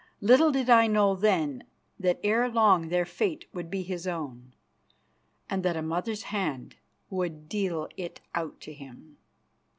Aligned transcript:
Little 0.19 0.51
did 0.51 0.67
I 0.67 0.87
know 0.87 1.13
then 1.13 1.63
that 1.99 2.19
ere 2.23 2.49
long 2.49 2.89
their 2.89 3.05
fate 3.05 3.45
would 3.53 3.69
be 3.69 3.83
his 3.83 4.07
own, 4.07 4.55
and 5.47 5.61
that 5.61 5.77
a 5.77 5.83
mother's 5.83 6.23
hand 6.33 6.77
would 7.11 7.47
deal 7.47 7.87
it 7.97 8.19
out 8.33 8.59
to 8.61 8.73
him. 8.73 9.17